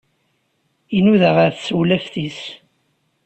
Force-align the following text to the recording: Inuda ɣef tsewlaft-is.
Inuda 0.97 1.29
ɣef 1.35 1.55
tsewlaft-is. 1.55 2.41